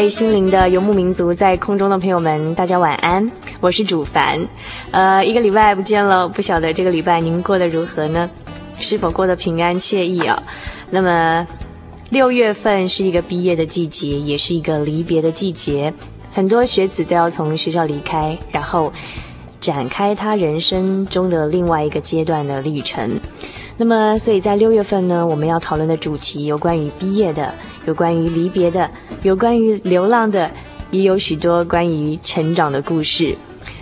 [0.00, 4.40] 位心灵的游牧民族，在空中的朋友们，大家晚安，我是主凡。
[4.92, 8.30] 呃，一个礼拜不见了，不晓得这个礼拜您过得如何呢？
[8.78, 10.42] 是否过得平安惬意啊？
[10.88, 11.46] 那么
[12.08, 15.92] 六月份是一个毕业的季节，也是一个离别的季节，
[16.32, 18.90] 很多学子都要从学校离开，然后
[19.60, 23.20] 展开他人生中的另外一个阶段的历程。
[23.80, 27.54] 那么，所以在六月份呢，我们要讨论的主题有关于毕业的，
[27.86, 28.90] 有关于离别的。
[29.22, 30.50] 有关于流浪的，
[30.90, 33.34] 也有许多关于成长的故事，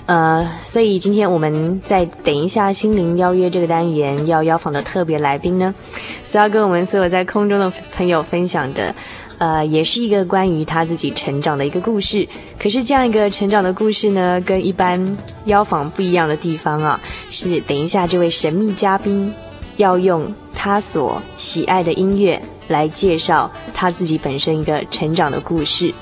[0.07, 5.75] 呃，所以今天我们在等一下心灵邀约这个单元要邀访的特别来宾呢，
[6.23, 8.95] 是要跟我们所有在空中的朋友分享的，
[9.39, 12.25] 呃，也是一个关于他自己成长的一个故事。
[12.57, 19.35] 可是这样一个成长的故事呢，跟一般邀访不一样的地方啊，是等一下这位神秘嘉宾
[19.79, 22.41] 要用他所喜爱的音乐。
[22.69, 25.93] 来介绍他自己本身一个成长的故事。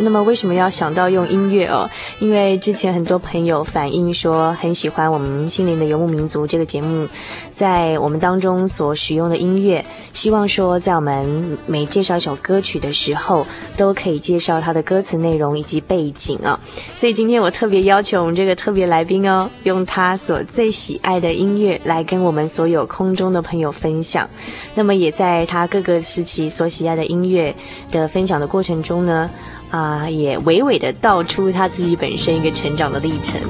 [0.00, 1.90] 那么为什么要想到用音乐哦？
[2.20, 7.08] 因为之前很多朋友反映说很喜欢我们《心灵的游牧民族》这个节目，
[7.52, 13.44] 在我们当中所使用的音乐，希望说在我们每介绍一首歌曲的时候，
[13.76, 16.58] 都可以介绍它的歌词内容以及背景啊。
[16.94, 24.28] 所以今天我特别邀请我们这个特别来宾哦，用他所最喜爱的音乐来跟我们所有空中的朋友分享。
[24.76, 27.52] 那么也在他各个时期所喜爱的音乐
[27.90, 29.28] 的分享的过程中呢。
[29.70, 33.40] 啊，也娓娓的道出他自己本身一个成长的历程。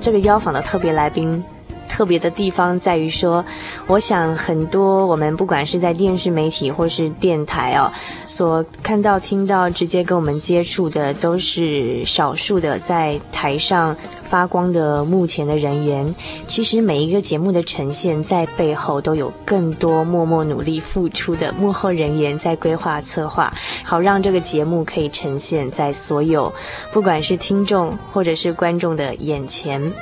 [0.00, 1.42] 这个邀访的特别来宾。
[1.86, 3.44] 特别的地方在于说，
[3.86, 7.88] 我想很多我们不管是在电视媒体或是电台哦，
[8.24, 16.12] 所看到、听到、直接跟我们接触的，都是少数的在台上发光的幕前的人员。
[16.48, 26.52] 其实每一个节目的呈现，在背后都有更多默默努力付出的幕后人员在规划策划，好让这个节目可以呈现在所有
[26.92, 29.92] 不管是听众或者是观众的眼前。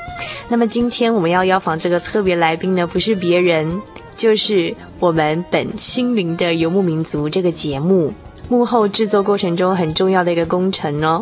[0.48, 1.72] 那么今天我们要邀访。
[1.82, 3.82] 这个特别来宾呢，不是别人，
[4.16, 8.12] 就是我们本心灵的游牧民族这个节目
[8.48, 11.20] 幕后制作过程中很重要的一个工程哦。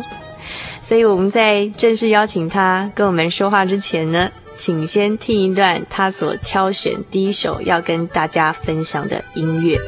[0.91, 9.79] 所以我们在正式邀请他跟我们说话之前呢，请先听一段他所挑选第一首要跟大家分享的音乐。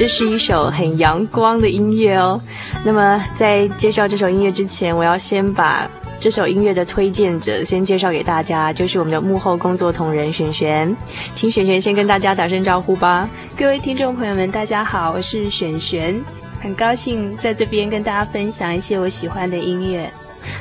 [0.00, 2.40] 这是一首很阳光的音乐哦。
[2.82, 5.86] 那么在介绍这首音乐之前，我要先把
[6.18, 10.96] 这首音乐的推荐者先介绍给大家，就是我们的幕后工作同仁璇璇，
[11.34, 13.28] 请璇璇先跟大家打声招呼吧。
[13.58, 16.18] 各位听众朋友们，大家好，我是璇璇，
[16.62, 20.10] 很高兴在这边跟大家分享一些我喜欢的音乐。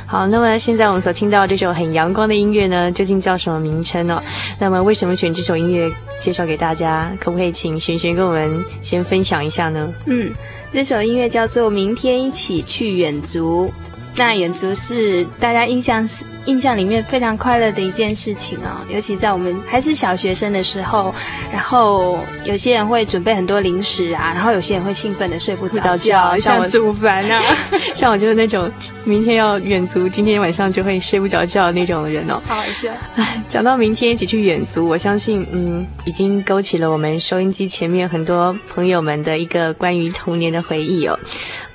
[0.05, 4.21] 好，那么现在我们所听到这首很阳光的音乐呢，究竟叫什么名称呢、
[4.59, 5.89] 那么为什么选这首音乐
[6.19, 7.11] 介绍给大家？
[7.19, 9.93] 可不可以请璇璇跟我们先分享一下呢？
[10.07, 10.31] 嗯，
[10.71, 13.67] 这首音乐叫做《明天一起去远足》。
[14.15, 21.13] 那远足是大家印象是印象里面非常快乐的一件事情哦，尤其在我们还是小学生的时候，
[21.51, 27.43] 然后有些人会准备很多零食啊，然后有些人会兴奋的睡不着觉，像祖凡啊，
[27.93, 28.71] 像我就是那种
[29.03, 32.41] 明天要远足，今天晚上就会睡不着觉的那种人哦。
[32.45, 32.89] 好好笑。
[33.15, 41.19] 哎，讲到明天一起去远足，我相信嗯，已经勾起了我们收音机前面很多朋友们的一个关于童年的回忆哦。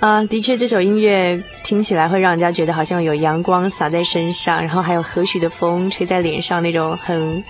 [0.00, 7.42] 啊，的确，这首音乐听起来会让人家觉得好像有阳光洒在身上，然后还有和煦的风吹在脸上，那种很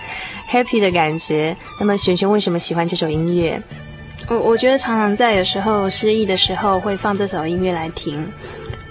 [0.51, 1.57] happy 的感觉。
[1.79, 3.61] 那么，璇璇为什么喜欢这首音乐？
[4.29, 8.27] 我我觉得常常在有时候失意的时候会放这首音乐来听，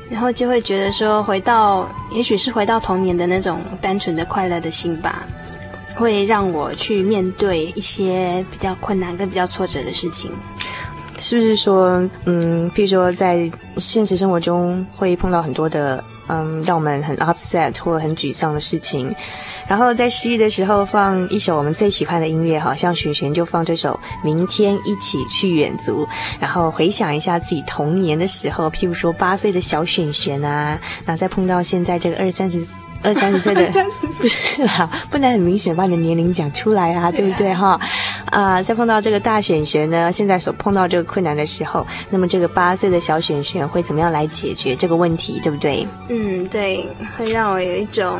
[0.09, 5.23] 然后就会觉得说回到，也许是回到童年的那种单纯的快乐的心吧，
[5.95, 10.31] 会让我去面对一些比较困难跟比较挫折的事情。
[11.17, 19.13] 是不是说，嗯，譬如说在现实生活中会碰到很多的，嗯，让我们很 upset 或很沮丧的事情，
[19.67, 26.05] 然后在失意的时候放一首我们最喜欢的音乐，好像璇璇就放这首《明天一起去远足》，
[26.39, 32.65] 然后回想一下自己童年的时候，譬如说八岁的小璇璇啊，那再碰到现在这个二三十。
[33.03, 33.69] 二三十岁的
[34.17, 37.79] 不是啦，不能很明显把你的年龄讲出来啊，对不对哈？
[38.31, 45.85] 啊、呃，再碰到这个大选选呢，现在所碰到这个困难的时候，那么这个八岁的小选选会怎么样来解决这个问题，对不对？
[46.09, 46.85] 嗯，对，
[47.17, 48.17] 会让我有一种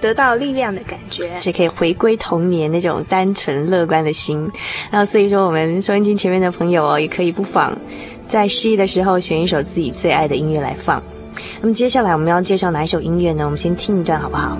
[0.00, 4.50] 得到力量的感觉，且可以回归童年那种单纯乐观的心。
[4.90, 7.76] 那所以说，我们收音机前面的朋友哦，也可以不妨
[8.28, 11.02] 在失意的时候选一首自己最爱的音乐来放。
[11.60, 13.44] 那么接下来我们要介绍哪一首音乐呢？
[13.44, 14.58] 我们先听一段好不好？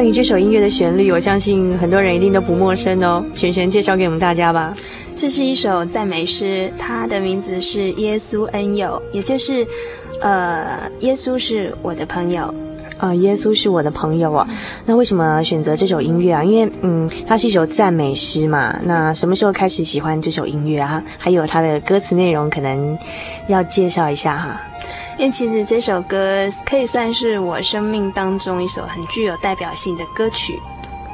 [0.00, 3.22] 关于这首音乐的旋律，我相信很多人一定都不陌生哦。
[3.34, 4.74] 璇璇介绍给我们大家吧。
[5.14, 9.66] 这是一首赞美诗，它的名字是《耶稣恩友》，也就是，
[10.22, 12.44] 呃，耶稣是我的朋友。
[12.96, 14.48] 啊、呃，耶稣是我的朋友哦。
[14.86, 16.42] 那为什么选择这首音乐啊？
[16.42, 18.74] 因为，嗯，它是一首赞美诗嘛。
[18.82, 21.04] 那什么时候开始喜欢这首音乐啊？
[21.18, 22.96] 还有它的歌词内容，可能
[23.48, 24.62] 要介绍一下哈。
[25.20, 30.58] 因为其实这首歌可以算是我生命当中一首很具有代表性的歌曲。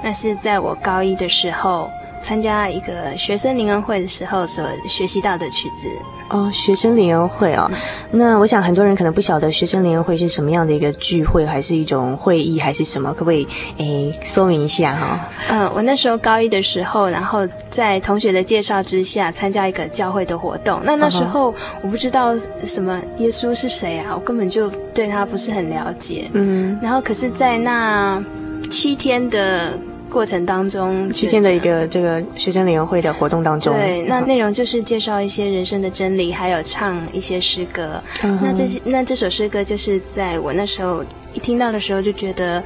[0.00, 1.90] 那是在我高一的时候
[2.26, 5.86] 参加一个学生灵恩会的时候所学习到的曲子。
[6.28, 7.70] 哦，学生灵恩会哦。
[8.10, 13.12] 那我想很多人可能不晓得学生灵恩会是什么样的一个聚会，还是一种会议，还是什么？
[13.12, 13.46] 可不可以
[13.78, 15.20] 诶说明一下哈、哦？
[15.50, 20.80] 嗯，我那时候高一的时候，然后在同学的介绍之下参加一个教会的活动。
[20.82, 26.28] 那那时候我不知道什么耶稣是谁啊，我根本就对他不是很了解。
[26.32, 28.20] 嗯，然后可是，在那
[28.68, 29.74] 七天的。
[30.16, 38.02] 过程当中，七天的一个这个学生联谊会的活动当中，对，那内容就是介绍一些人生的真理，还有唱一些诗歌。
[38.22, 41.04] 嗯、那这些，那这首诗歌就是在我那时候
[41.34, 42.64] 一听到的时候就觉得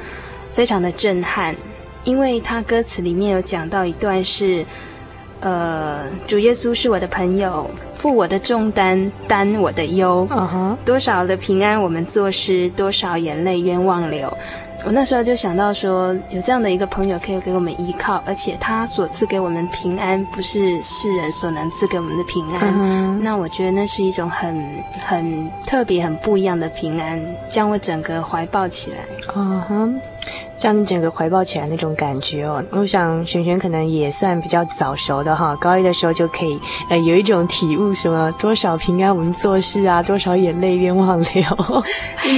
[0.52, 1.52] 非常的震撼，
[2.04, 4.64] 因为它歌词里面有讲到一段是，
[5.40, 10.25] 呃，主耶稣是我的朋友，负我的重担，担我的忧。
[10.85, 14.33] 多少的平安我们作诗，多少眼泪冤枉流。
[14.85, 22.75] 我那时候就想到说，有这样的一个朋友可以给我们依靠，而且他所赐给我们平安，不是世人所能赐给我们的平安。
[22.77, 27.21] 嗯、那我觉得那是一种很很特别、很不一样的平安，
[27.51, 28.99] 将我整个怀抱起来。
[29.37, 30.01] 嗯哼。
[30.61, 41.85] 将你整个怀抱起来那种感觉哦，我想璇璇可能也算比较早熟的哈，高一的时候就可以呃有一种体悟，什么多少平安我们做事啊，多少眼泪冤枉流。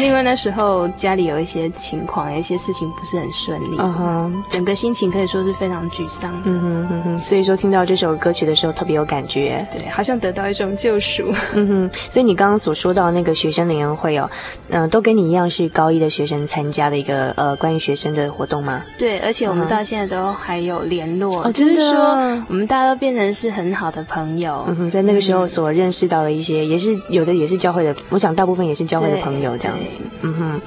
[0.01, 6.43] 因为那时候家里有一些情况，有一些事情不是很顺利，嗯哼，整个心情可以说是非常沮丧的。
[6.45, 11.35] 嗯哼嗯哼，所以说听到这首歌曲的时候特别有感觉，对，好像得到一种救赎。
[11.55, 14.31] 嗯哼，所以你刚刚所说到那个学生联欢会哦，
[14.69, 18.83] 嗯、呃，都跟你一样是高一的学生参加的一个呃关于学生的活动吗？
[18.99, 24.65] 对，而且我们到现在都还有联络，哦、就是说我们大家都变成是很好的朋友。
[24.69, 30.01] 嗯哼，在那个时候所认识到的一些，嗯、也是有的也是教会的，我想大部分也是教会的朋友这样子。
[30.23, 30.61] 嗯哼，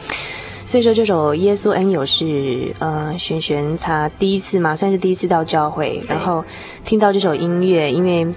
[0.65, 6.43] 所以说这首《耶稣恩友》是呃璇璇她第一次嘛，算是第一次到教会，然后
[6.83, 8.27] 听到这首音乐，因为。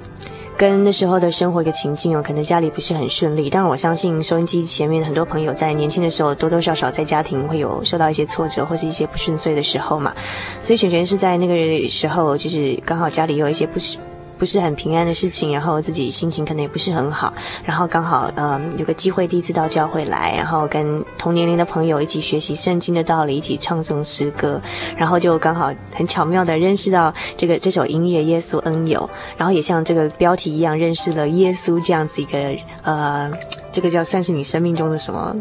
[0.59, 3.49] 跟那时候的生活一个情境哦，可能家里不是很顺利。
[3.49, 10.13] 但我相信收音机前面很多朋友在年轻的时候多多少少在家庭会有受到一些挫折或是一些不顺遂的时候嘛。
[10.61, 13.99] 所以璇璇是在那个时候，就是刚好家里有一些不是。
[14.39, 17.33] 不是很平安的事情，然后自己心情可能也不是很好，
[17.65, 24.61] 然后刚好嗯有个机会第一次到教会来，然后跟同年龄的朋友一起学习圣经的道理，一起唱诵诗歌，
[24.97, 29.01] 然后就刚好很巧妙的认识到这个这首音乐《耶稣恩友》，
[29.37, 33.31] 然后也像这个标题一样认识了耶稣这样子一个呃，
[33.73, 35.35] 这个叫算是你生命中的什么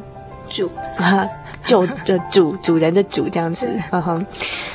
[0.50, 1.28] 主啊？
[1.68, 4.26] 就的主主人的主这样子，嗯哼，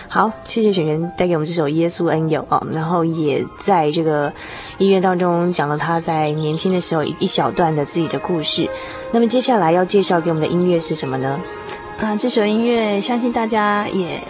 [0.07, 4.33] 好，谢谢璇璇带给我们这首《耶稣恩友》哦，然后也在这个
[4.79, 8.69] 音乐当中讲了他在年轻的时候一小段的自己的故事。
[9.11, 11.41] 那么接下来要介绍给我们的音乐是什么呢？
[11.99, 14.21] 啊，这首音乐相信大家也。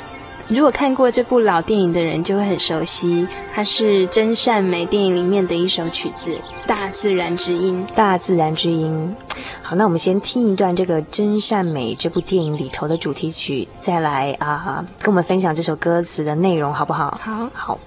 [0.52, 6.30] 如果看过这部老电影的人就会很熟悉，它是《真善美》电影里面的一首曲子
[6.66, 7.82] 《大自然之音》。
[7.94, 9.16] 大自然之音，
[9.62, 17.18] 好，那我们先听一段这个《真善美》这部电影里头的主题曲，再来啊，跟我们分享这首歌词的内容，好不好？
[17.24, 17.80] 好，好。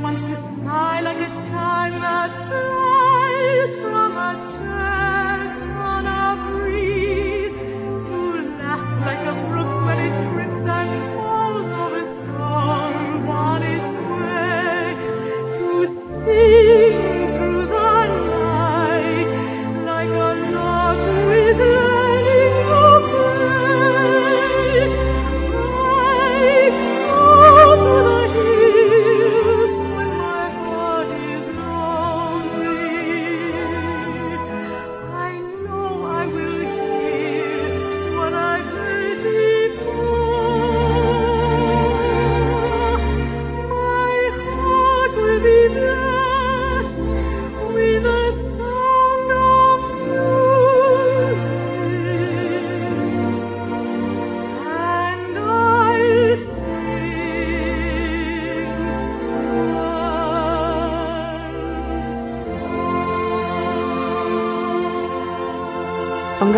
[0.00, 7.54] once to sigh like a chime that flies from a church on a breeze,
[8.08, 8.16] to
[8.58, 14.96] laugh like a brook when it trips and falls over stones on its way,
[15.58, 16.85] to see.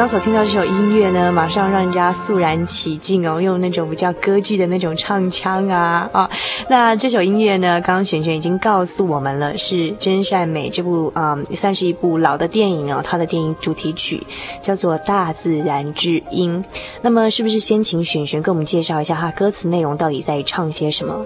[0.08, 6.30] 刚所听到这首音乐呢，马上让人家肃然起敬哦，用那种比较歌剧的那种唱腔啊啊。
[6.66, 14.26] 那这首音乐呢，刚刚璇璇已经告诉我们了，是真善美这部啊嗯，算是一部老的电影哦，它的电影主题曲
[14.62, 16.64] 叫做《大自然之音》。
[17.02, 21.22] 那么，是不是先请璇璇给我们介绍一下它歌词内容到底在唱些什么？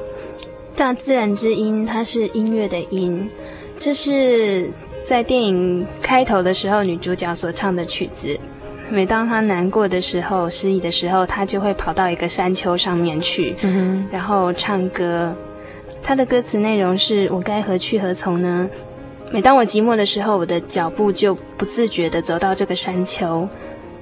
[0.74, 3.30] 大自然之音，它是音乐的音，
[3.78, 4.68] 这是
[5.04, 8.36] 在电影开头的时候女主角所唱的曲子。
[8.90, 15.34] 每当他难过的时候、失意的时候，他就会跑到一个山丘上面去，嗯，然后唱歌。
[16.02, 18.68] 他的歌词内容是：我该何去何从呢？
[19.30, 23.48] 每当我寂寞的时候，我的脚步就不自觉地走到这个山丘。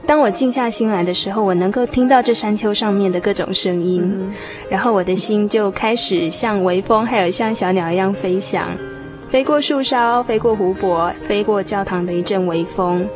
[0.07, 4.33] 当我静下心来的时候，我能够听到这山丘上面的各种声音，嗯、
[4.69, 8.67] 然后我的心就开始像微风，还有像小鸟一样飞翔，
[9.29, 13.07] 飞过树梢，飞过湖泊，飞过教堂的一阵微风。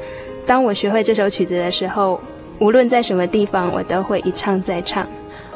[0.46, 2.20] 当我学会这首曲子的时候，
[2.58, 5.06] 无论在什么地方，我都会一唱再唱。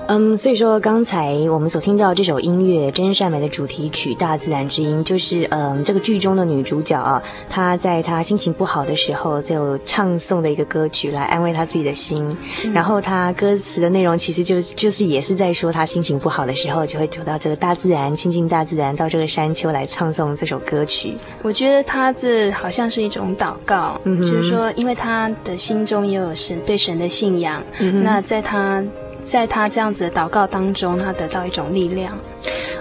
[0.09, 12.35] 嗯，所以说刚才我们所听到这首音乐《真善美》的主题曲《大自然之音》，就是嗯，这个剧中的女主角啊，她在她心情不好的时候，就唱诵的一个歌曲来安慰她自己的心。
[12.65, 21.19] 嗯、然后她歌词的内容其实就就是也是在说，她心情不好的时候，就会走到这个大自然，亲近大自然，到这个山丘来唱诵这首歌曲。
[21.43, 28.83] 我觉得她这好像是一种祷告，嗯、就是说，因为她的心中也有神对神的信仰，嗯、那在她。
[29.29, 32.19] 在他这样子的祷告当中，他得到一种力量。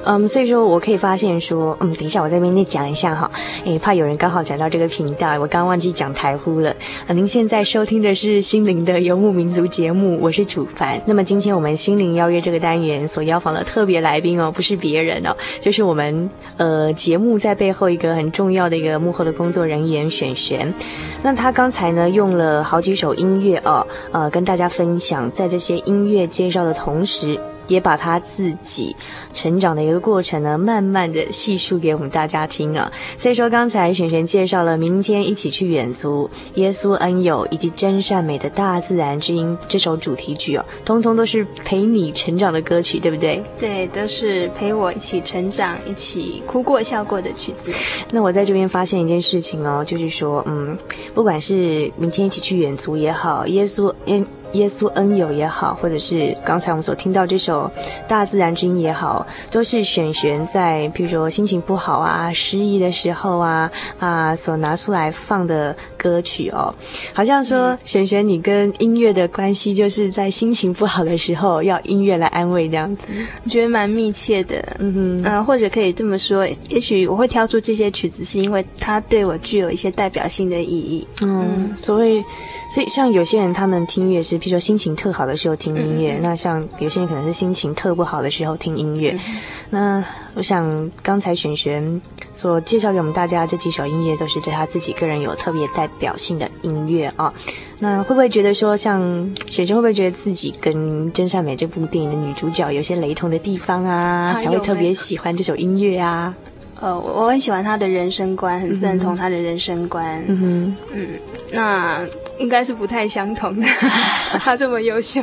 [0.06, 3.30] 嗯，所以说我可以发现说，嗯，等一下我这边再讲一下哈，
[3.66, 6.70] 诶，怕有人刚好转到这个频道，我刚忘记讲台呼了。
[7.06, 11.01] 啊，您现在收听的是心灵的游牧民族节目，我是主凡。
[11.06, 20.74] 那么今天我们心灵邀约这个单元所邀访的特别来宾哦，不是别人哦，就是我们呃节目在背后一个很重要的一个幕后的工作人员璇璇。
[21.22, 27.39] 那他刚才呢用了好几首音乐哦，呃，跟大家分享，在这些音乐介绍的同时。
[27.67, 28.96] 也把他自己
[29.34, 32.89] 成长的一个过程呢，慢慢的细述给我们大家听啊。
[33.17, 43.43] 所以说，刚才璇璇介绍了明天一起去远足、耶稣恩友以及真善美的大自然之音这首主题曲哦，通通都是陪你成长的歌曲，对不对？
[43.60, 47.69] 对，都是陪我一起成长、一起哭过笑过的曲子。
[48.12, 50.78] 那我在这边发现一件事情哦，就是说，嗯，
[51.13, 54.26] 不管是明天一起去远足也好，耶稣恩。
[54.53, 57.69] 耶稣恩友也好，或者是刚才我们所听到这首
[58.07, 66.73] 大自然之音也好，都是璇璇在譬如说心情不好啊、失意的时候啊啊所拿出来放的歌曲哦。
[67.13, 73.03] 好像说璇璇，你跟音乐的关系就是在心情不好的时候要音乐来安慰这样子，
[73.43, 74.57] 我觉得蛮密切的。
[74.79, 81.07] 嗯哼，嗯、呃，或者可以这么说，也许我会挑出这些曲子，是因为它对我具有一些代表性的意义。
[81.21, 82.23] 嗯，嗯所以。
[82.69, 89.12] 所以，像有些人他们听音乐是，比如说心情特好的时候听音乐，嗯、那像有些人可能是心情特不好的时候听音乐。
[89.12, 89.38] 嗯、
[89.69, 90.04] 那
[90.36, 92.02] 我想刚才璇璇
[92.34, 97.34] 所介绍给我们大家这几首音乐，都是对他自己个人有特别代表性的音乐啊。
[97.80, 99.02] 那会不会觉得说，像
[99.50, 100.76] 璇璇会不会觉得自己跟
[101.12, 106.36] 《真善美》这部电影的女主角有些雷同的地方啊，才会特别喜欢这首音乐啊？
[106.80, 110.24] 呃，我很喜欢他的人生观，很赞同他的人生观。
[110.28, 111.08] 嗯哼，嗯，
[111.52, 112.02] 那
[112.38, 113.66] 应该是不太相同的。
[114.40, 115.22] 他这么优秀，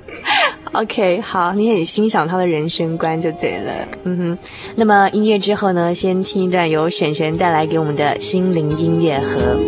[0.72, 3.72] OK，好，你很欣赏他的人生观就对了。
[4.04, 4.38] 嗯哼，
[4.76, 9.60] 那么音乐之后呢，先听一段由璇璇带来给我们的心灵音乐盒。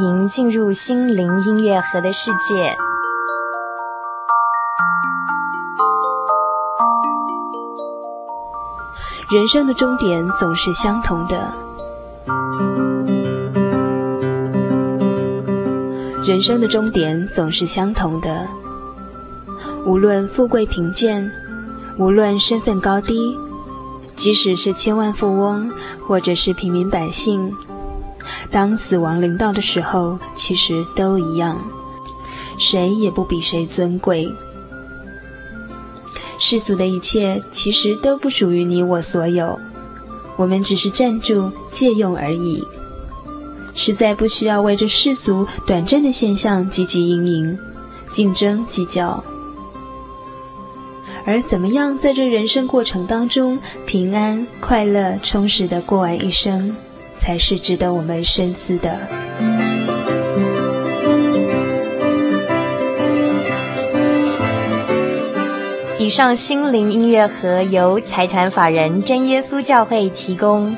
[0.00, 2.74] 迎进入心灵音乐盒的世界。
[9.30, 11.52] 人生的终点总是相同的，
[16.26, 18.48] 人生的终点总是相同的。
[19.84, 21.30] 无论富贵贫贱，
[21.98, 23.36] 无论身份高低，
[24.14, 25.70] 即使是千万富翁，
[26.06, 27.54] 或者是平民百姓。
[28.50, 31.58] 当死亡临到的时候，其实都一样，
[32.58, 34.32] 谁也不比谁尊贵。
[36.38, 39.58] 世俗的一切其实都不属于你我所有，
[40.36, 42.66] 我们只是暂住借用而已，
[43.74, 47.58] 实在不需要为这世俗短暂的现象汲汲营营、
[48.10, 49.22] 竞争计较。
[51.26, 56.74] 而怎么样在这人生过程当中平安、快乐、充实地过完一生？
[57.20, 58.98] 才是值得我们深思的。
[65.98, 70.74] 以上心灵音乐盒由财团法人真耶稣教会提供。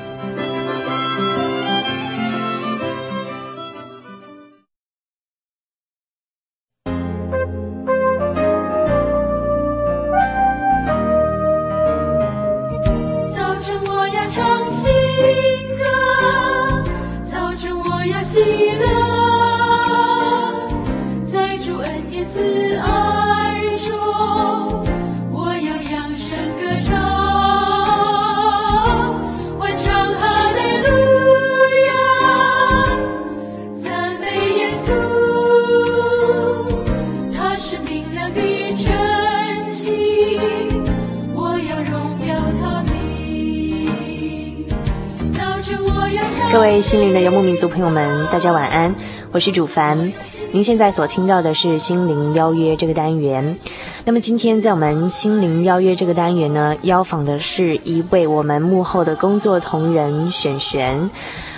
[47.73, 48.93] 朋友们，大家晚安，
[49.31, 50.13] 我是主凡。
[50.51, 53.57] 您现在所听到的是心灵邀约这个单元。
[54.05, 61.09] 那么今天在我们心灵邀约这个单元呢，邀访的是一位我们幕后的工作同仁璇璇。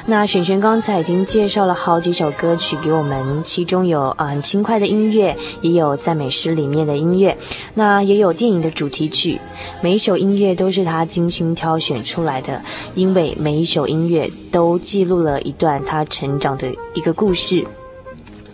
[0.07, 7.35] 那璇璇刚才已经介绍了好几首歌曲给我们，其中有啊很轻快的音乐，也有赞美诗里面的音乐，
[7.73, 9.41] 那也有电影的主题曲。
[9.81, 12.61] 每一首音乐都是他精心挑选出来的，
[12.93, 17.65] 因为每一首音乐都记录了一段他成长的一个故事。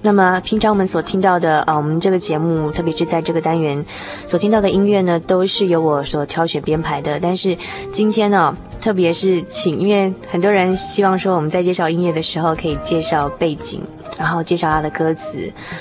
[0.03, 3.85] 那么平常我们所听到的，呃，我们这个节目，特别是在这个单元
[4.25, 7.19] 所听到的音乐呢，都是由我所挑选编排的。
[7.19, 7.55] 但是
[7.91, 13.79] 今天呢，特别是请，因为很多人希望说我们在介绍音乐的时候可以介绍背景，
[14.17, 15.37] 然后介绍他的歌词。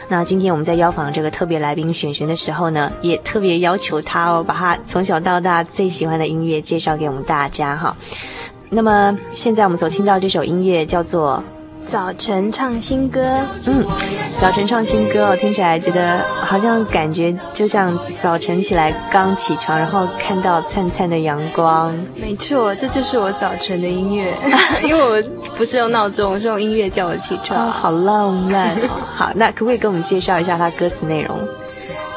[0.08, 7.96] 那今天我们在邀访这个特别来宾璇璇的时候呢，也特别要求他哦，把他从小到大最喜欢的音乐介绍给我们大家哈。
[8.68, 11.42] 那么现在我们所听到这首音乐叫做。
[11.86, 13.84] 早晨唱新歌，嗯，
[14.40, 21.92] 早晨唱新歌，我听起来觉得好像感觉就像早晨起来刚起床，然后看到灿灿的阳光。
[22.14, 24.32] 没错，这就是我早晨的音乐，
[24.84, 25.20] 因为我
[25.56, 27.68] 不是用闹钟，我是用音乐叫我起床。
[27.68, 28.88] 哦，好浪漫哦。
[29.12, 31.36] 好，那可不可以给我们介绍一下它歌词内容？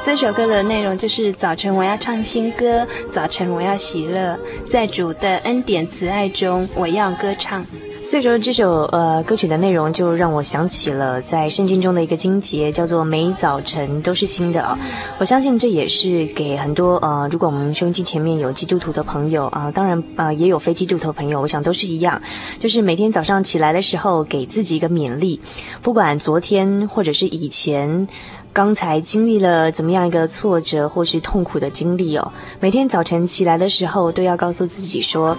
[0.05, 7.63] 这首歌的内容就是早晨我要唱新歌，早晨我要喜乐，在主的恩典慈爱中，我要歌唱。
[8.05, 14.77] 所以说，这首呃歌曲的内容就让我想起了在圣经中的一个经节，叫做“每早晨都是新的”哦。
[15.17, 22.21] 我相信这也是给很多呃，如果我们收音机前面有基督徒的朋友啊、当然、呃、也有非基督徒朋友，我想都是一样，
[22.59, 25.39] 就是每天早上起来的时候，给自己一个勉励，
[25.81, 28.07] 不管昨天或者是以前，
[28.51, 35.35] 刚才经历了怎么样一个挫折或是痛苦的经历哦，每天早晨起来的时候，都要告诉自己说，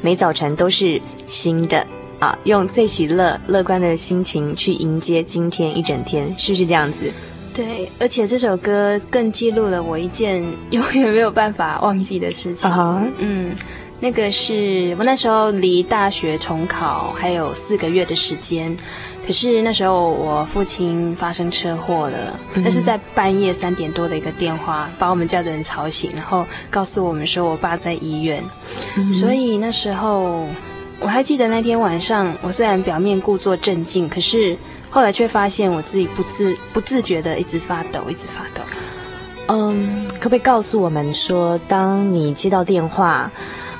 [0.00, 1.86] 每早晨都是新的。
[2.18, 7.12] 啊，用最喜乐、乐观的心情去迎接今天一整天，是不是这样子？
[7.52, 12.70] 对，而且这首歌更记录了我一件永远没有办法忘记的事情。
[12.70, 13.10] Uh -huh.
[13.18, 13.50] 嗯，
[13.98, 18.76] 那个是我那时候离大学重考还有四个月的时间，
[19.26, 22.74] 可是那时候我父亲发生车祸了，那、mm -hmm.
[22.74, 28.44] 是在半夜三点多的一个电话，把我们家的人吵醒，然后告诉我们说我爸在医院
[28.96, 29.18] ，mm -hmm.
[29.18, 30.46] 所以那时候。
[30.98, 34.56] 我还记得那天晚上，我虽然表面故作镇静，可是
[34.90, 38.62] 后来却发现我自己不自不自觉的一直发抖，一直发抖。
[39.48, 43.30] 嗯，可不可以告诉我们说，当你接到电话，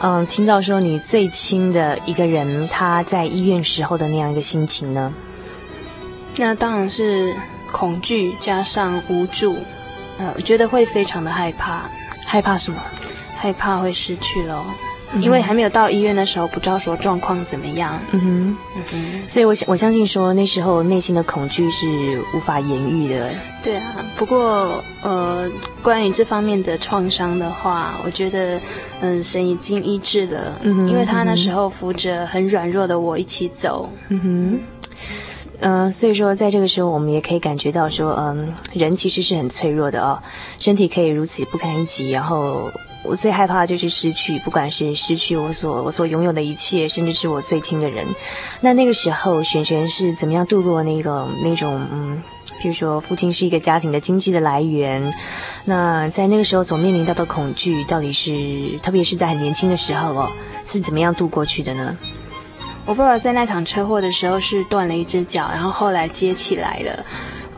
[0.00, 5.12] 嗯，听到说你最亲的一个人他在医院时候的那样一个心情呢？
[6.36, 7.34] 那当然是
[7.72, 9.56] 恐惧加上无助，
[10.18, 11.82] 呃，我觉得会非常的害怕。
[12.26, 12.78] 害怕什么？
[13.36, 14.64] 害怕会失去了。
[15.12, 18.00] 嗯，因为还没有到医院的时候，不知道说状况怎么样。
[18.12, 21.86] 嗯哼，嗯哼，所以我想我相信说那时候内心的恐惧是
[22.34, 23.30] 无法言喻的。
[23.62, 25.50] 对啊，不过呃，
[25.82, 28.60] 关于这方面的创伤的话，我觉得
[29.00, 33.90] 嗯，神已经医治了，嗯哼，因为他那时候扶着很软弱的我一起走。
[34.08, 34.60] 嗯哼。
[35.60, 40.22] 嗯、呃，所以说，在这个时候，我们也可以感觉到说，嗯，人其实是很脆弱的哦，
[40.58, 42.10] 身体可以如此不堪一击。
[42.10, 42.70] 然后，
[43.08, 48.06] 我最害怕的就是失去，不管是失去我所我所拥有的一切，甚至是我最亲的人。
[48.60, 52.22] 那那个时候，璇璇是怎么样度过那个那种，嗯，
[52.60, 55.14] 比如说，父亲是一个家庭的经济的来源，
[55.64, 60.30] 那在那个时候所面临到的恐惧，到底是，特别是在很年轻的时候哦，
[60.64, 61.96] 是怎么样度过去的呢？
[62.84, 67.04] 我爸爸在那场车祸的时候是断了一只脚，然后后来接起来了，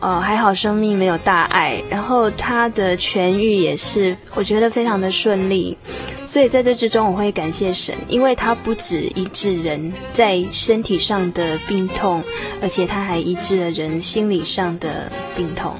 [0.01, 5.77] 呃，还好生命没有大碍，然后他的痊愈也是我觉得非常的顺利，
[6.23, 12.23] 所以在这之中我会感谢神，因为他不止医治人在身体上的病痛，
[12.61, 15.75] 而且他还医治了人心理上的病痛。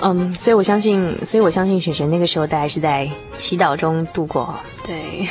[0.00, 4.54] 嗯，所以我相信，所以我相信璇璇那个时候大概是在祈祷中度过。
[4.86, 5.28] 对。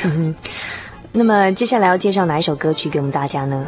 [1.12, 3.66] 那么接下来要介绍哪一首歌曲给我们大家呢？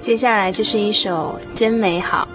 [0.00, 2.26] 接下来就是一首《真美好》。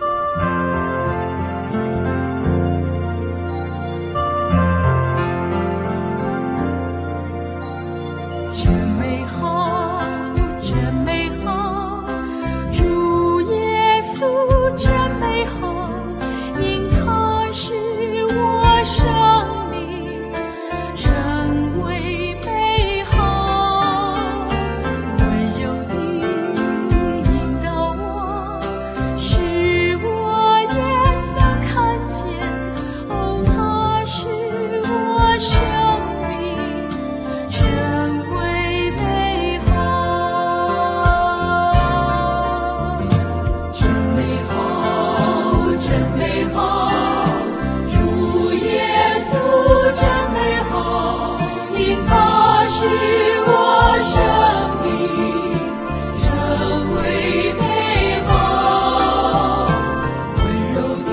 [52.77, 52.85] 是
[53.47, 54.13] 我生
[54.83, 54.85] 命
[56.11, 56.23] 真
[56.93, 57.63] 为美
[58.27, 58.29] 好。
[60.35, 61.07] 温柔的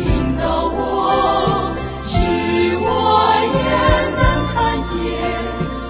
[0.00, 0.40] 引导
[0.72, 0.78] 我
[2.02, 2.16] 使
[2.80, 2.88] 我
[3.52, 3.60] 也
[4.16, 4.18] 能
[4.54, 4.90] 看见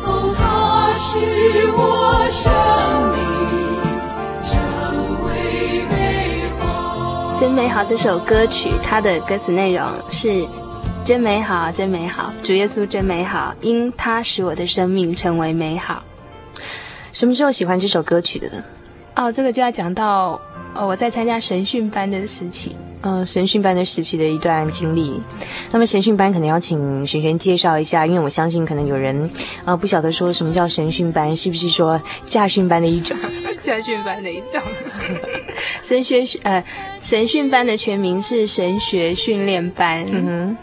[0.04, 0.40] 哦她
[0.94, 1.00] 是
[1.76, 1.78] 我
[2.28, 2.42] 生
[3.14, 3.16] 命
[4.42, 4.50] 真
[5.22, 5.28] 为
[5.88, 5.94] 美
[6.58, 7.32] 好。
[7.38, 10.44] 真美好这首歌曲它的歌词内容是
[11.04, 16.02] 真美好，真美好，主耶稣真美好，因他使我的生命成为美好。
[17.12, 18.62] 什么时候喜欢这首歌曲的呢？
[19.16, 20.40] 哦，这个就要讲到，
[20.72, 22.76] 哦，我在参加神训班的时期。
[23.02, 25.20] 嗯，神训班的时期的一段经历。
[25.72, 29.28] 那么神训班可能要请璇璇介绍一下，因为我相信可能有人，
[29.64, 33.16] 呃，不晓得说什么叫神训班，是不是说驾训班的一种？
[33.60, 34.62] 驾训班的一种。
[35.82, 36.62] 神学呃，
[37.00, 40.06] 神训班的全名是神学训练班。
[40.10, 40.56] 嗯哼，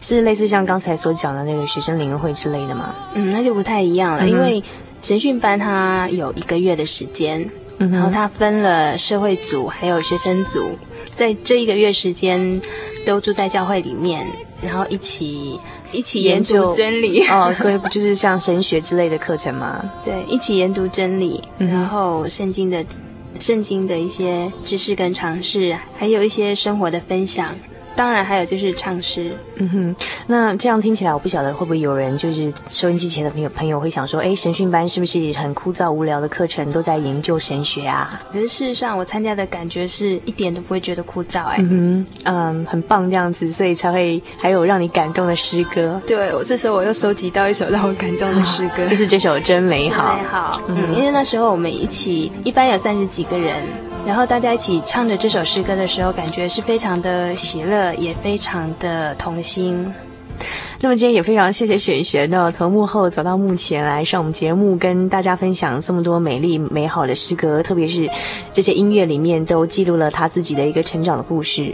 [0.00, 2.94] 是类似像刚才所讲的那个学生联会之类的吗？
[3.14, 4.62] 嗯，那就不太一样了，嗯、因为
[5.00, 10.70] 神训班它有一个月的时间，嗯、然后它分了社会组还有学生组。
[11.14, 12.60] 在这一个月时间，
[13.04, 14.26] 都住在教会里面，
[14.62, 15.58] 然后一起
[15.90, 19.84] 一起研读真理哦，可以不就是像神学之类的课程吗？
[20.02, 22.82] 对，一起研读真理，嗯、然后圣经的
[23.38, 27.54] 圣经的一些知识跟尝试，还有一些生活的分享。
[27.94, 29.32] 当然，还有就是唱诗。
[29.56, 38.20] 嗯哼，那这样听起来，我不晓得会不会有人就是收音机前的朋友朋友会想说，哎，神训班是不是很枯燥无聊的课程，都在研究神学啊？
[38.32, 41.56] 可是事实上，我参加的感觉是一点都不会觉得枯燥，哎。
[41.60, 46.00] 嗯哼，嗯，很棒这样子，所以才会还有让你感动的诗歌。
[46.06, 50.04] 对，我这时候我又收集到一首让我感动的诗歌， 就是这首《真美好》。
[50.16, 53.62] 真美好，嗯，因为那时候我们一起，一般有三十几个人。
[54.04, 59.92] 然后大家一起唱着这首诗歌的时候，感觉是非常的喜乐，也非常的童心。
[60.80, 68.10] 那么今天也非常谢谢璇璇呢，从幕后走到幕前来上我们节目，跟大家分享这么多美丽美好的诗歌，特别是
[68.52, 71.72] 这些音乐里面都记录了他自己的一个成长的故事。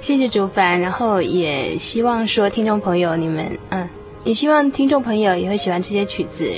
[0.00, 3.86] 谢谢竹凡，然后也希望说听众朋友你们，嗯。
[4.26, 6.50] 也希望听众朋友也会喜欢这些曲子。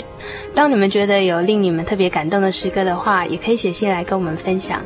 [0.54, 4.80] 当你们觉得有令你们特别感动的诗歌的话，也可以写信来跟我们分享。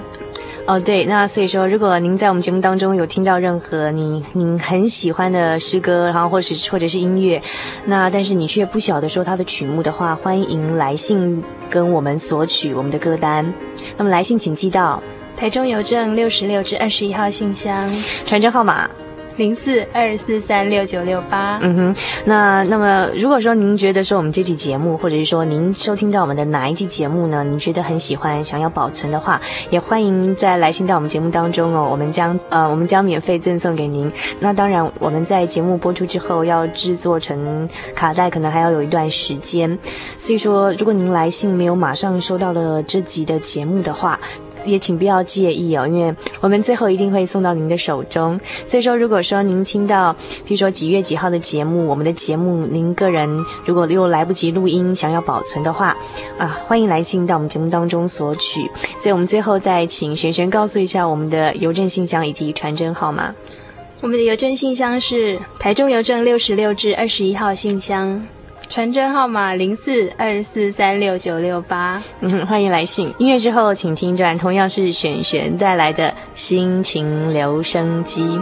[0.66, 7.40] 哦，对，那所以说，如果您在我们节目当中有听到任何你您很喜欢的诗歌，然后或是或者是音乐，
[7.84, 11.40] 那但是你却不晓得说它的曲目的话，欢迎来信
[11.70, 13.54] 跟我们索取我们的歌单。
[13.96, 15.00] 那么来信请寄到
[15.36, 17.88] 台中邮政六十六至二十一号信箱，
[18.26, 18.90] 传真号码。
[19.36, 21.58] 零四二四三六九六八。
[21.62, 27.42] 嗯哼，那那么如果说您觉得说我们这期节目，或者是说您收听到我们的哪一期节目呢？
[27.44, 29.40] 您觉得很喜欢，想要保存的话，
[29.70, 31.88] 也欢迎在来信到我们节目当中哦。
[31.90, 34.10] 我们将呃，我们将免费赠送给您。
[34.40, 39.78] 那当然，我们在节目播出之后要制作成卡带，可能还要有一段时间。
[40.16, 44.18] 所以说，如果您来信没有马上收到了这集的节目的话，
[44.64, 48.40] 也请不要介意哦，因为我们最后一定会送到您的手中。
[48.66, 50.12] 所以说，如果说您听到，
[50.44, 55.96] 比如说几月几号的节目，我们的节目您个人如果又来不及录音，想要保存的话，
[56.38, 58.62] 啊，欢迎来信到我们节目当中索取。
[58.98, 63.34] 所以我们最后再请璇璇告诉一下我们的邮政信箱以及传真号码。
[64.00, 68.20] 我们的邮政信箱是台中邮政六十六至二十一号信箱。
[68.72, 72.02] 传真号码零四二四三六九六八。
[72.20, 73.12] 嗯，欢迎来信。
[73.18, 78.40] 音乐之后，请听段同样是璇璇带来的心情留声机。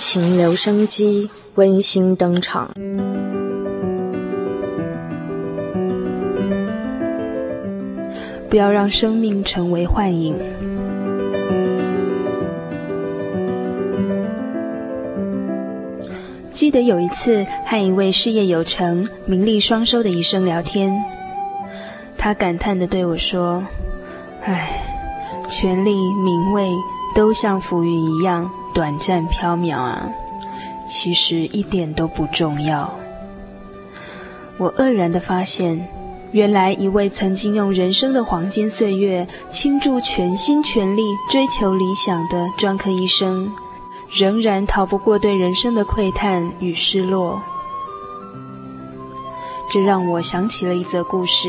[0.00, 2.72] 情留声机温馨登场。
[8.48, 10.34] 不要让生命成为幻影。
[16.50, 20.92] 记得有一次和一位事业有成、名利双收的医生聊天，
[22.18, 23.62] 他感叹的对我说
[24.42, 24.82] ：“唉，
[25.48, 26.68] 权力、名位
[27.14, 30.08] 都像浮云一样。”短暂飘渺啊，
[30.86, 32.92] 其实一点都不重要。
[34.58, 35.88] 我愕然的发现，
[36.32, 43.50] 原来一位曾经用人生的黄金岁月倾注全心全力追求理想的专科医生，
[44.10, 47.40] 仍然逃不过对人生的喟叹与失落。
[49.72, 51.48] 这让我想起了一则故事。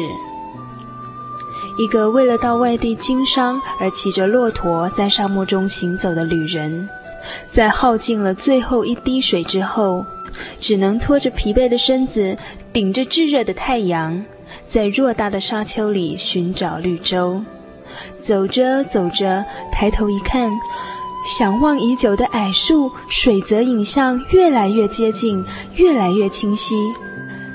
[1.78, 6.88] 一个为了到外地经商而骑着骆驼在沙漠中行走的旅人。
[7.50, 10.06] 在耗尽了最后一滴水之后，
[10.60, 12.38] 只能拖着疲惫的身子，
[12.72, 14.24] 顶着炙热的太阳，
[14.66, 17.42] 在偌大的沙丘里寻找绿洲。
[18.18, 20.50] 走着走着，抬头一看，
[21.26, 25.44] 想望已久的矮树、水泽影像越来越接近，
[25.76, 26.76] 越来越清晰。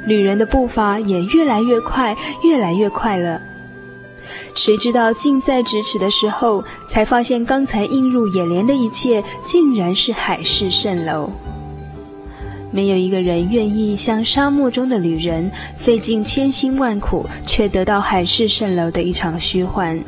[0.07, 3.41] 旅人的步伐也越来越快，越来越快了。
[4.57, 11.31] 谁知道近在咫尺的时候，才发现刚才映入眼帘的一切，竟然是海市蜃楼。
[12.71, 19.99] 没有一个人愿意像沙漠中的旅人，费尽千辛万苦，却得到海市蜃楼的一场虚幻；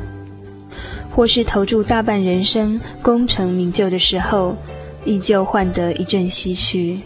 [1.15, 4.55] 或是投注大半人生，功成名就的时候，
[5.05, 6.99] 依旧换得一阵唏嘘。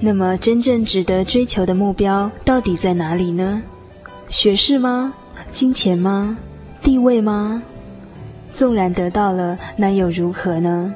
[0.00, 3.62] 那么，真正值得追求的目标到底在哪里呢？
[4.28, 5.14] 学识吗？
[5.50, 6.36] 金钱吗？
[6.82, 7.62] 地位吗？
[8.52, 10.94] 纵然得到了，那又如何呢？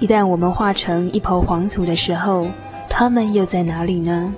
[0.00, 2.48] 一旦我们化成一抔黄土的时候，
[2.88, 4.34] 他们又在哪里呢？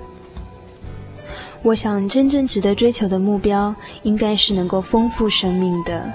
[1.63, 6.05] 我想，真正值得追求的目标，应该是能够丰富生命的。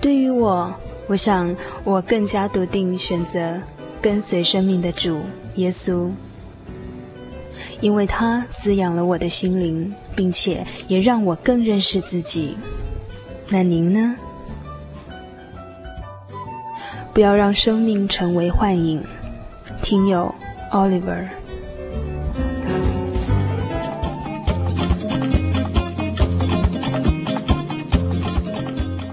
[0.00, 0.72] 对于我，
[1.06, 1.54] 我想
[1.84, 3.60] 我更加笃定选择
[4.00, 5.20] 跟随生命的主
[5.56, 6.10] 耶稣。
[7.82, 12.56] 因为它滋养了我的心灵，并且也让我更认识自己。
[13.48, 14.14] 那您呢？
[17.12, 19.02] 不要让生命成为幻影。
[19.82, 20.32] 听友
[20.70, 21.28] ，Oliver。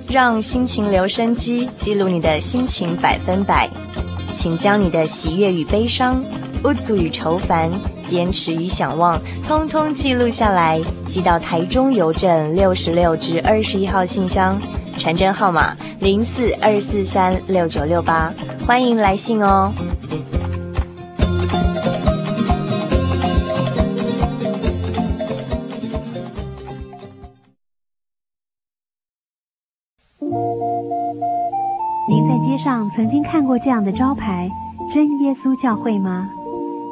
[0.09, 3.69] 让心情留声机，记录你的心情百分百。
[4.33, 6.23] 请将你的喜悦与悲伤、
[6.61, 7.71] 不足与愁烦、
[8.07, 14.57] 坚持与想望，通通记录下来，寄到台中邮政六十六至二十一号信箱，
[14.97, 18.33] 传真号码零四二四三六九六八，
[18.65, 19.71] 欢迎来信哦。
[32.09, 34.49] 您在街上曾经看过这样的招牌
[34.89, 36.29] “真耶稣教会”吗？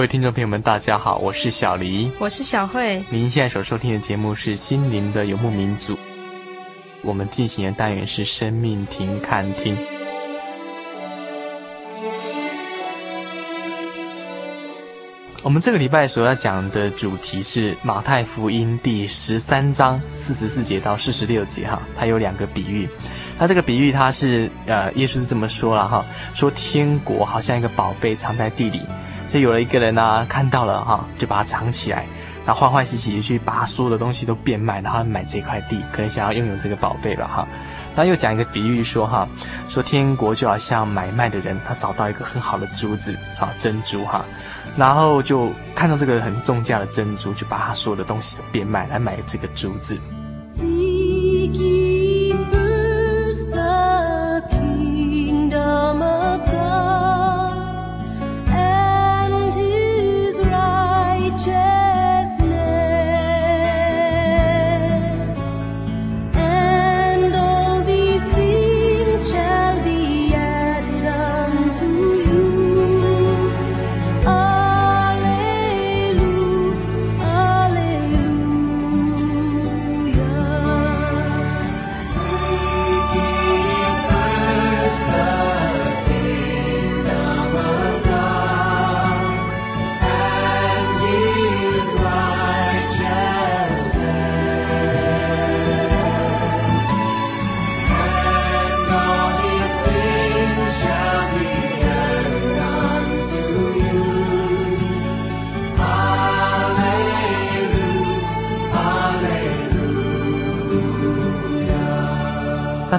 [0.00, 3.04] 各位听众朋友们，大家好，我是小黎，我是小慧。
[3.10, 5.92] 您现在所收听的节目是《心灵的游牧民族》，
[7.02, 9.76] 我们进行的单元是“生命停看听”。
[15.42, 22.88] 我们这个礼拜所要讲的主题是马太福音第十三章四十四节到四十六节，哈，它有两个比喻。
[23.38, 28.80] 那这个比喻，它是呃，耶稣是这么说了哈，说天国好像一个宝贝藏在地里。
[29.30, 32.04] 就有了一个人呢、看到了哈，就把它藏起来，
[32.44, 37.48] 然后欢欢喜喜去把所有的东西都变卖，然后买这块地，可能想要拥有这个宝贝吧哈。
[37.94, 39.28] 那又讲一个比喻说哈，
[39.68, 44.24] 说天国就好像买卖的人，他找到一个很好的珠子啊，珍珠哈，
[44.76, 49.96] 然后就看到这个很重价的珍珠，就把他所有的东西都变卖来买这个珠子。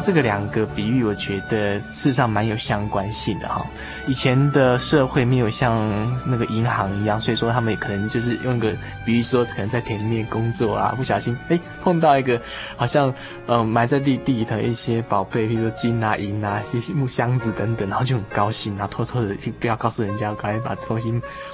[0.02, 3.66] 这个两个比喻，我觉得事实上蛮有相关性的哈。
[4.08, 5.80] 以前的社会没有像
[6.26, 8.76] 那个银行一样，所以说他们也可能就是用一个
[9.06, 12.42] 比喻说，可能在田里面工作啊，不小心哎碰到一个
[12.76, 13.14] 好像
[13.48, 21.14] 嗯埋在地地里的一些宝贝，比如说金啊银啊一些木箱子等等，然后就很高兴，然后偷偷的就不要告诉人家，赶快把东西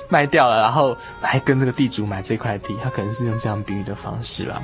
[0.09, 4.63] 卖掉了，然后来跟这个地主买这块地，他可能是用这样比喻的方式吧。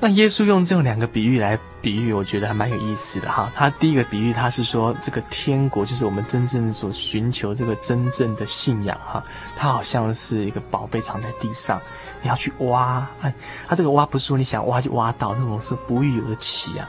[0.00, 3.52] 那耶稣用这种两个比喻来比喻，我觉得还蛮有意思的哈。
[3.54, 9.22] 他第一个比喻，他是说这个天国就是我们真正所寻求这个真正的信仰哈。
[9.54, 11.78] 它好像是一个宝贝藏在地上，
[12.22, 13.06] 你要去挖。
[13.20, 13.34] 哎，
[13.68, 16.88] 他这个挖不是说你想挖就挖到，那种是不遇有的奇啊。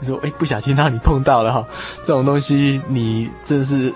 [0.00, 1.68] 就说哎，不小心让你碰到了哈，
[1.98, 3.92] 这种东西你真是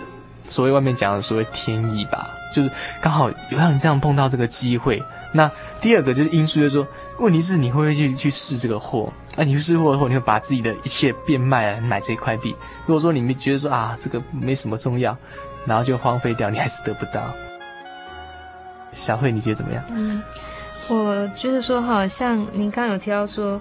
[0.46, 2.70] 所谓外面讲的所谓天意吧，就是
[3.00, 5.02] 刚好有让你这样碰到这个机会。
[5.32, 6.86] 那第二个就是因素，就是说，
[7.18, 9.12] 问题是你会不会去去试这个货？
[9.36, 12.54] 那、啊、你去试货后，你会把自己的一切变卖来买这块地。
[12.86, 15.16] 如果说你们觉得说啊，这个没什么重要，
[15.66, 17.22] 然后就荒废掉，你还是得不到。
[18.92, 19.82] 小慧，你觉得怎么样？
[19.90, 20.22] 嗯，
[20.88, 23.60] 我觉得说，好像您刚刚有提到说，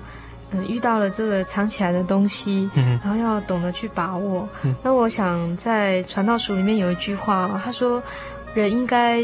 [0.51, 4.47] 嗯，遇到了这个藏起来的东西，嗯，然后要懂得去把握。
[4.61, 8.01] 嗯，那我想在传道书里面有一句话，他说，
[8.53, 9.23] 人应该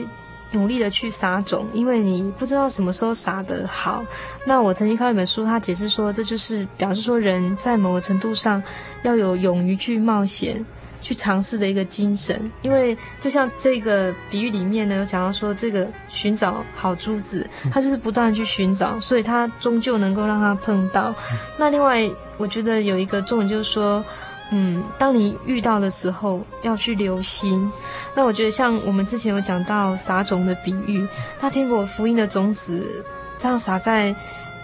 [0.52, 4.06] 努力的去撒种，因为你不知道什么时候撒的好。
[4.46, 8.62] 那我曾经看到一本书，他解释说，这就是表示说，人在某个程度上
[9.04, 10.66] 要有勇于去冒险。
[11.02, 21.16] 去尝试的一个精神，因为就像这个比喻里面呢，有讲到说，这个寻找好珠子，他就是不断去寻找，所以他终究能够让他碰到。
[21.58, 24.04] 那另外，我觉得有一个重点就是说，
[24.52, 27.72] 嗯，当你遇到的时候要去留心。
[28.16, 31.08] 那我觉得像我们之前有讲到撒种的比喻，
[31.40, 33.06] 那天国福音的种子
[33.38, 34.16] 这样撒在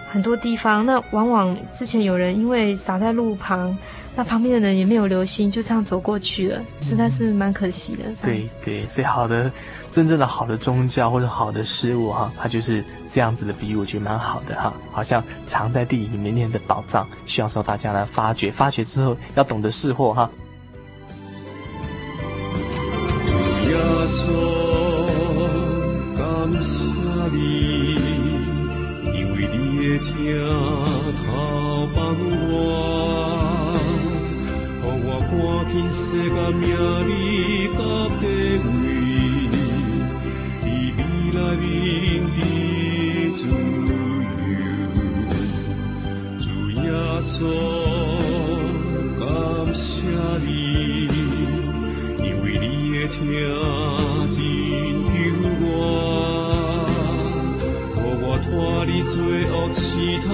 [0.10, 3.78] 很多地方，那往往之前有人因为撒在路旁。
[4.16, 8.06] 那旁边的人也没有留心，就这样走过去了，实在是蛮可惜的。
[8.06, 9.52] 嗯、对对，所以好的，
[9.90, 20.32] 真正的好的宗教或者好的事物哈，它就是这样子的比喻，我觉得蛮好的哈，好像藏在地里面的宝藏，需要说大家来发掘，发掘之后要懂得识货哈。
[35.76, 36.72] 看世间名
[37.06, 37.80] 利甲
[38.22, 38.24] 地
[38.64, 38.66] 位，
[40.64, 41.00] 以未
[41.34, 41.64] 来明
[42.32, 42.40] 的
[43.36, 43.52] 自由。
[46.40, 46.44] 主
[46.80, 46.88] 耶
[47.20, 47.36] 稣，
[49.20, 49.28] 感
[49.76, 49.84] 谢
[50.46, 50.48] 你，
[52.24, 52.66] 因为你
[52.96, 53.14] 的听
[54.32, 54.38] 真
[55.12, 55.28] 柔
[55.60, 55.64] 软，
[57.98, 58.48] 予我脱
[58.86, 59.14] 离罪
[59.52, 59.84] 恶试
[60.24, 60.26] 探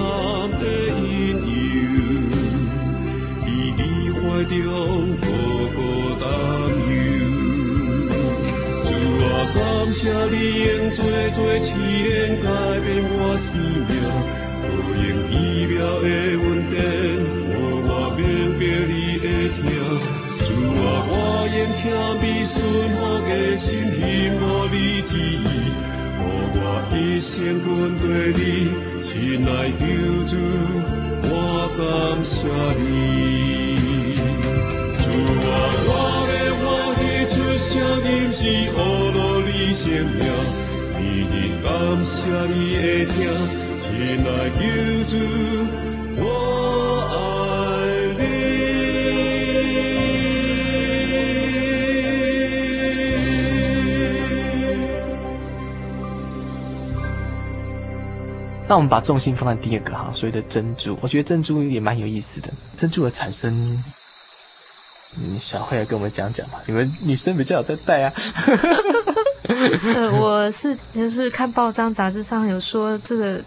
[0.60, 0.62] 的
[1.00, 1.02] 引
[1.42, 1.82] 诱，
[3.44, 3.80] 以你
[4.12, 4.20] 怀
[9.54, 9.60] 感。
[9.92, 10.98] 谢你用最
[11.30, 12.48] 最试炼改
[12.80, 13.50] 变我生
[13.86, 13.92] 命，
[14.62, 14.64] 好
[14.98, 15.32] 用奇
[15.68, 16.04] 妙的
[16.42, 17.54] 恩典，予
[17.86, 18.20] 我明
[18.58, 18.92] 白你
[19.22, 19.60] 的疼。
[20.42, 20.48] 主
[20.80, 21.12] 啊，我
[21.52, 21.82] 愿谦
[22.18, 22.56] 卑顺
[22.96, 22.98] 服
[23.28, 23.62] 的心，
[23.94, 24.02] 信
[24.40, 24.42] 服
[24.72, 24.74] 你。
[25.02, 25.44] 旨意，
[26.16, 26.24] 予
[26.56, 26.58] 我
[26.96, 27.30] 一生
[27.62, 27.68] 跟
[28.00, 28.40] 随你，
[29.02, 29.10] 亲
[29.46, 29.48] 爱
[29.78, 29.82] 救
[30.30, 30.32] 主，
[31.28, 31.30] 我
[31.76, 31.80] 感
[32.24, 32.32] 谢
[32.80, 32.82] 你。
[35.02, 35.04] 主
[35.44, 35.50] 啊，
[35.86, 35.90] 我
[36.26, 36.64] 的欢
[36.96, 37.70] 喜出声
[38.08, 38.40] 音是
[46.18, 46.24] 我
[47.08, 47.14] 爱
[48.18, 48.22] 你。
[58.68, 62.52] 那我们把重心放在第二个哈，所谓的珍珠，我觉得珍珠也蛮有意思的。
[62.76, 63.82] 珍珠的产生，
[65.16, 66.62] 嗯，小慧来跟我们讲讲吧。
[66.66, 68.12] 你们女生比较有在带啊。
[69.94, 73.44] 呃，我是就是看报章杂志上有说这个，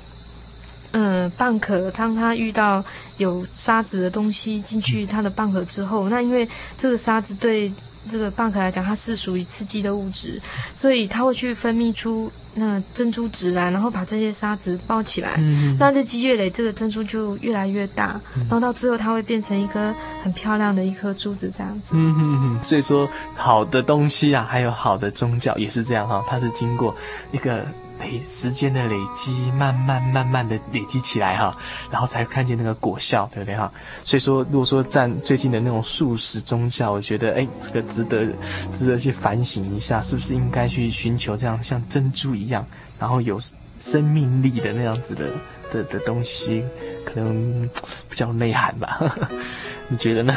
[0.92, 2.84] 呃，蚌壳当它遇到
[3.18, 6.48] 有沙子的东西进去它的蚌壳之后，那因为
[6.78, 7.72] 这个沙子对
[8.08, 10.42] 这个蚌壳来讲它是属于刺激的物质，
[10.74, 12.32] 所以它会去分泌出。
[12.58, 19.94] 那珍珠质来，然后把这些沙子包起来，嗯、那日积月累，这个珍珠就越来越大，嗯、然后到最后它会变成一颗
[20.24, 21.96] 很漂亮的一颗珠子这样子。
[21.98, 26.96] 嗯哼哼，所以说好的东西啊，还有好的宗教也是这样哈，它是经过
[27.34, 27.66] 一个。
[28.00, 31.58] 累时间的累积，慢慢慢慢的累积起来哈，
[31.90, 33.72] 然后才看见那个果效，对不对哈？
[34.04, 38.28] 所以说，如果说占最近的那种素食宗教，我觉得哎，这个值得
[38.72, 42.66] 值得去反省一下，是不是应该去寻求这样像珍珠一样，
[43.00, 43.40] 然后有
[43.78, 45.32] 生命力的那样子的
[45.72, 46.64] 的的东西，
[47.06, 47.68] 可能
[48.10, 49.00] 比较内涵吧？
[49.88, 50.36] 你觉得呢？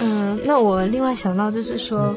[0.00, 2.06] 嗯，那我另外想到就是说。
[2.06, 2.16] 嗯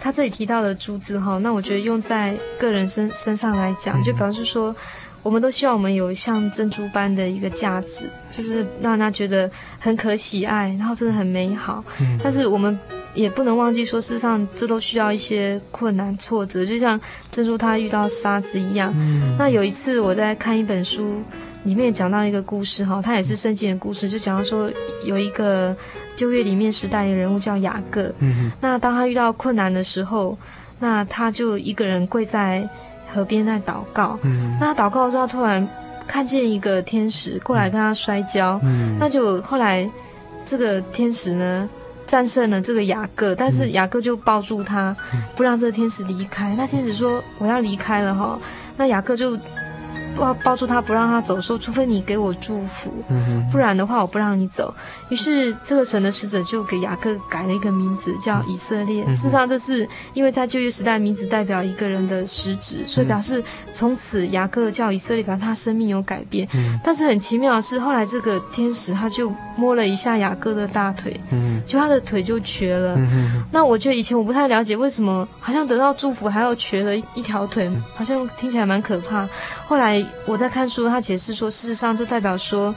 [0.00, 4.74] 他这里提到的珠子哈，那我觉得用在个人身身上来讲，就表示说，
[5.22, 11.84] 我们都希望我们有像珍珠般的一个价值，就是让他觉得很可喜爱，然后真的很美好。
[12.22, 12.76] 但是我们
[13.12, 16.98] 也不能忘记说，事实上这都需要一些困难挫折，就像
[17.30, 18.94] 珍珠它遇到沙子一样。
[19.38, 21.22] 那有一次我在看一本书。
[21.62, 24.70] 里面讲到一个故事哈，他也是圣经的故事，就讲到说
[25.04, 25.76] 有一个
[26.16, 28.10] 旧约里面时代的人物叫雅各。
[28.20, 28.50] 嗯。
[28.60, 30.36] 那当他遇到困难的时候，
[30.78, 32.66] 那他就一个人跪在
[33.06, 34.18] 河边在祷告。
[34.22, 34.56] 嗯。
[34.58, 35.68] 那他祷告的时候，突然
[36.06, 38.58] 看见一个天使过来跟他摔跤。
[38.62, 38.96] 嗯。
[38.98, 39.88] 那就后来
[40.46, 41.68] 这个天使呢，
[42.06, 44.96] 战胜了这个雅各，但是雅各就抱住他，
[45.36, 46.54] 不让这个天使离开。
[46.56, 48.38] 那天使说：“我要离开了哈。”
[48.78, 49.36] 那雅各就。
[50.16, 52.92] 抱抱住他，不让他走，说：“除非你给我祝福，
[53.50, 54.74] 不然的话，我不让你走。”
[55.08, 59.04] 于是，这个神的使者就给雅各改了一个名字，叫以色列。
[59.14, 63.42] 事实上，这是因为在旧约时代，名字代表一个人的实质，所以表示
[63.72, 66.46] 从此雅各叫以色列，表示他生命有改变。
[66.84, 71.18] 但是很奇妙的是，后来这个天使他就摸了一下雅各的大腿，
[71.66, 72.98] 就他的腿就瘸了。
[73.52, 79.28] 那我觉得以前我不太了解为什么，好像得到祝福还要瘸了一条腿，好像听起来蛮可怕。
[79.66, 79.99] 后来。
[80.26, 82.74] 我在看书，他解释说，事实上这代表说，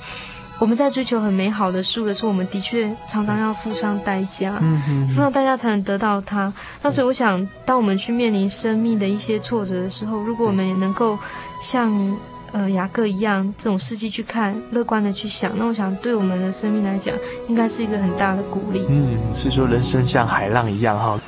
[0.59, 6.51] 我们在追求很美好的事物的时候，我们的确常常要付上代价，嗯，付上代价才能得到它。
[6.82, 11.17] 那所以我想，当我们去面临生命的一些挫折的时候，如果我们也能够
[11.59, 11.91] 像
[12.51, 17.15] 呃雅各一样这种事迹去看，乐观的去想，那我想对我们的生命来讲，
[17.47, 18.86] 应该是一个很大的鼓励。
[18.89, 21.19] 嗯，是说人生像海浪一样哈。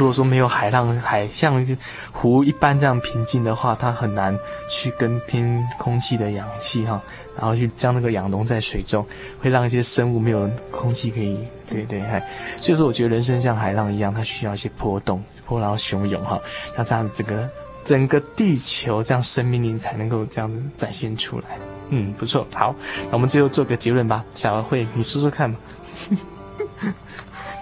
[0.00, 1.62] 如果说没有海浪，海像
[2.10, 4.34] 湖一般这样平静的话，它很难
[4.66, 6.98] 去跟天空气的氧气哈，
[7.36, 9.06] 然后去将那个氧溶在水中，
[9.42, 11.38] 会让一些生物没有空气可以，
[11.68, 12.26] 对对嗨。
[12.56, 16.40] 所以说，我觉得人生像海浪一样，它需要一些波动，波浪汹涌哈，
[16.74, 17.50] 像这样整个
[17.84, 21.58] 整个地球这样生命力才能够这样展现出来。
[21.90, 22.46] 嗯，不错。
[22.54, 22.74] 好，
[23.08, 24.24] 那我们最后做个结论吧。
[24.32, 25.58] 小慧，你说说看吧。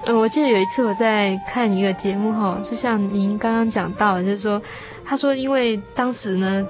[0.09, 4.61] 呃，我记得有一次我在看一个节目哈，就像您刚刚讲到的，就是说，
[5.04, 6.66] 他说因为当时呢，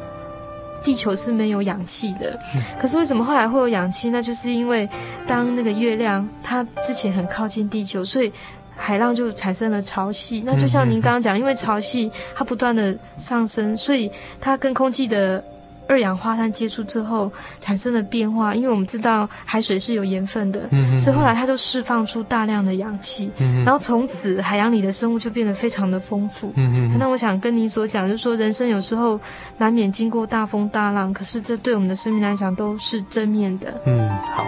[0.82, 2.36] 地球是没有氧气的，
[2.76, 4.10] 可是为什么后来会有氧气？
[4.10, 4.88] 那就是因为
[5.24, 8.32] 当那个月亮它之前很靠近地球，所以
[8.76, 10.42] 海浪就产生了潮汐。
[10.44, 14.10] 那就像您刚刚讲，因为潮汐它不断的上升，所以
[14.40, 15.44] 它跟空气的。
[15.88, 26.52] 二氧化碳接触之后产生的变化，因为我们知道海水是有盐分的，嗯、所以后来它就释放出大量的氧气，嗯、然后从此海洋里的生物就变得非常的丰富。
[26.56, 29.18] 嗯、那我想跟您所讲，就是说人生有时候
[29.56, 33.74] 难免经过大风大浪，可是这对我们的生命来讲都是正面的。
[33.86, 34.44] 嗯，好。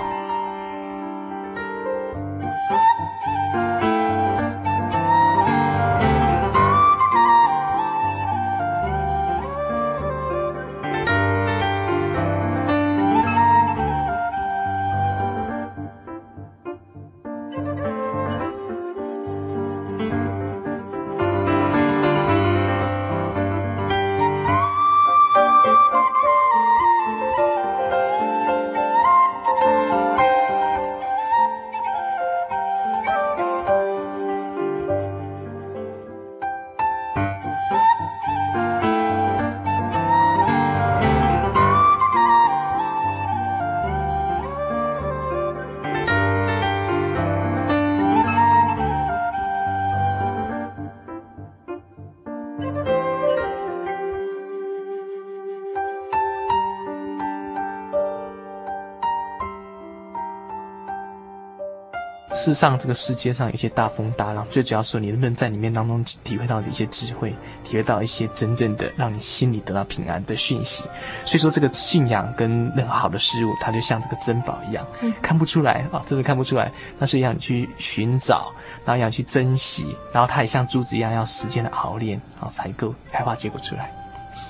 [62.40, 70.84] 事实上，这个世界上有些大风大浪，最主要说你能不能在里面当中体会到的一些智慧，体会到一些真正的让你心里得到平安的讯息。
[71.26, 74.86] 所以说，这个信仰跟任何好的事物，它就像这个珍宝一样，
[75.20, 76.72] 看不出来啊，真的看不出来。
[76.98, 78.50] 那所以要你去寻找，
[78.86, 83.94] 然后要去珍惜，然后它也像珠子一样，要时间的熬炼，然后才够开花结果出来。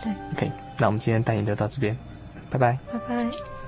[0.01, 1.99] 对，OK，那我们今天单元就到这边，
[2.51, 3.60] 拜拜，拜拜。